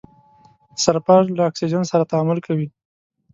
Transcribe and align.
سلفر 0.83 1.21
له 1.37 1.43
اکسیجن 1.49 1.83
سره 1.91 2.09
تعامل 2.11 2.37
کوي. 2.47 2.67